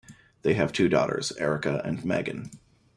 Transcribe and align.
They 0.41 0.55
have 0.55 0.73
two 0.73 0.89
daughters, 0.89 1.31
Erica 1.33 1.79
and 1.85 2.03
Megan. 2.03 2.49